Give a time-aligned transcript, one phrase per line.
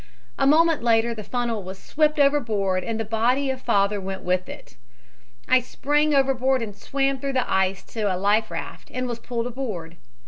[0.39, 4.49] A moment later the funnel was swept overboard and the body of father went with
[4.49, 4.75] it.
[5.47, 9.45] "I sprang overboard and swam through the ice to a life raft, and was pulled
[9.45, 9.97] aboard.